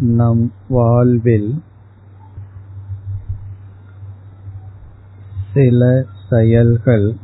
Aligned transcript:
நம் 0.00 0.52
வாழ்வில் 0.68 1.62
சில 5.52 6.04
செயல்கள் 6.28 7.16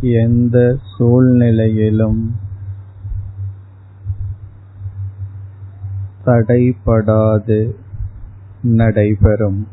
எந்த 0.00 0.78
சூழ்நிலையிலும் 0.96 2.36
தடைபடாது 6.24 7.74
நடைபெறும். 8.62 9.68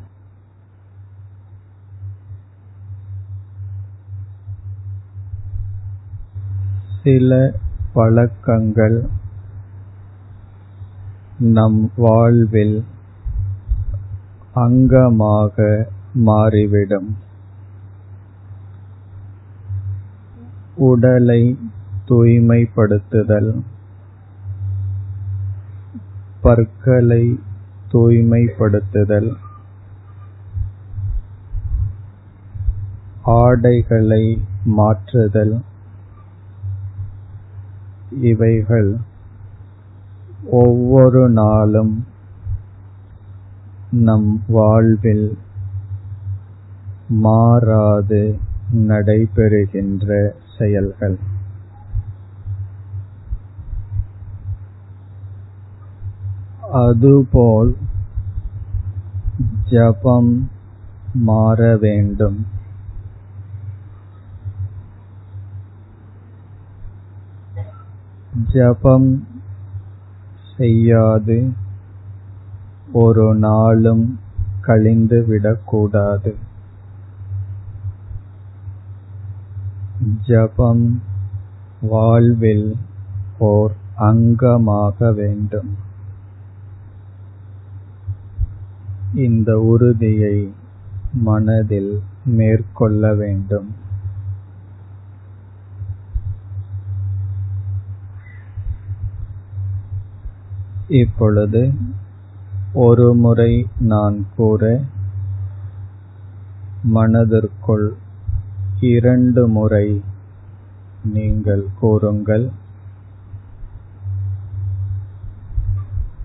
சில 7.04 7.54
பழக்கங்கள் 7.94 8.98
நம் 11.56 11.80
வாழ்வில் 11.96 12.78
அங்கமாக 14.56 15.58
மாறிவிடும். 16.14 17.10
உடலை 20.76 21.42
தூய்மைப்படுத்துதல் 22.10 23.52
பற்களை 26.42 27.24
தூய்மைப்படுத்துதல் 27.92 29.32
ஆடைகளை 33.38 34.24
மாற்றுதல் 34.78 35.54
இவைகள் 38.12 38.98
ஒவ்வொரு 40.46 41.30
நாளும் 41.30 42.06
நம் 43.92 44.44
வாழ்வில் 44.48 45.38
மாறாது 47.08 48.38
நடைபெறுகின்ற 48.74 50.34
செயல்கள். 50.58 51.18
அதுபோல் 56.74 57.76
ஜபம் 59.70 60.52
மாற 61.14 61.78
வேண்டும். 61.78 62.46
ஜபம் 68.54 69.28
செய்யாது. 70.58 71.52
ஒரு 72.94 73.36
நாளும் 73.36 74.20
கழிந்து 74.62 75.26
விடக்கூடாது. 75.26 76.36
ஜபம் 80.28 81.02
வாழ்வில் 81.82 82.76
ஓர் 83.38 83.72
அங்கமாக 84.00 85.14
வேண்டும். 85.14 85.78
இந்த 89.16 89.60
உறுதியை 89.60 90.54
மனதில் 91.14 92.02
மேற்கொள்ள 92.26 93.14
வேண்டும். 93.14 93.90
இப்பொழுது 101.00 101.74
ஒரு 102.74 103.16
முறை 103.16 103.68
நான் 103.80 104.26
கூற 104.36 104.80
மனதிற்குள் 106.84 107.94
இரண்டு 108.80 109.48
முறை 109.48 110.02
நீங்கள் 111.04 111.64
கூறுங்கள். 111.80 112.50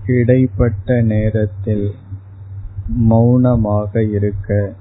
இடைப்பட்ட 0.07 1.01
நேரத்தில் 1.03 1.95
மௌனமாக 2.87 4.03
இருக்க 4.03 4.73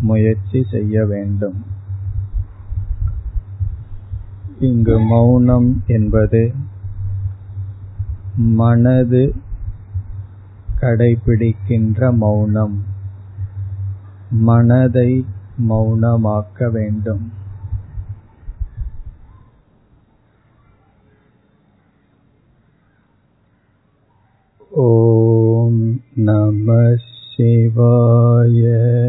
முயற்சி 0.00 0.62
செய்ய 0.70 1.06
வேண்டும். 1.06 1.64
இங்கு 4.60 5.00
மௌனம் 5.00 5.82
என்பது 5.86 6.54
மனது 8.36 9.34
கடைபிடிக்கின்ற 10.80 12.14
மௌனம். 12.14 12.84
மனதை 14.30 15.24
மௌனமாக்க 15.68 16.70
வேண்டும். 16.70 17.32
ஓம் 24.70 26.00
நம 26.14 26.94
சிவாய 27.36 29.01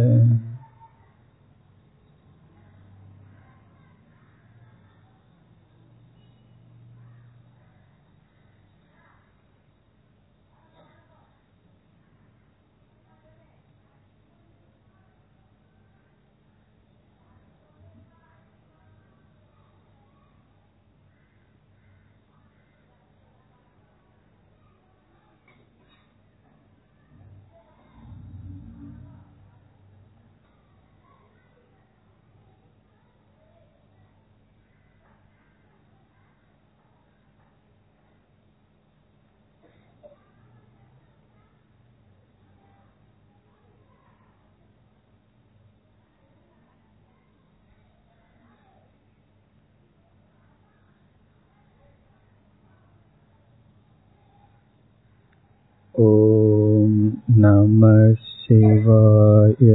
ஓம் 56.03 56.99
நம 57.37 57.91
சிவாய 58.37 59.69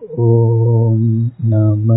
ஓம் 0.00 1.08
நம 1.48 1.88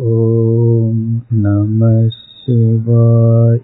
ॐ 0.00 1.20
नमः 1.32 2.08
शिवाय 2.08 3.58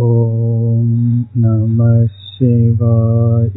ॐ 0.00 0.86
नमः 1.36 2.06
शिवाय 2.06 3.56